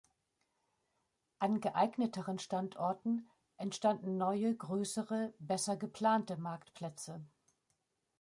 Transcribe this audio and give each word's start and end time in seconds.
An 1.37 1.59
geeigneteren 1.61 2.39
Standorten 2.39 3.29
entstanden 3.57 4.17
neue, 4.17 4.55
größere, 4.55 5.35
besser 5.37 5.77
geplante 5.77 6.37
Marktplätze. 6.37 7.23